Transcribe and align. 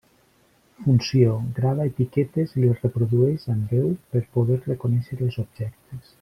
Funció: 0.85 1.35
grava 1.59 1.85
etiquetes 1.89 2.55
i 2.57 2.63
les 2.65 2.81
reprodueix 2.87 3.45
amb 3.57 3.77
veu 3.77 3.93
per 4.15 4.23
poder 4.39 4.59
reconèixer 4.67 5.21
els 5.29 5.39
objectes. 5.47 6.05